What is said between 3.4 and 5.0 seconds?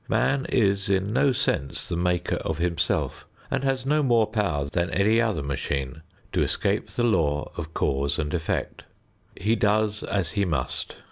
and has no more power than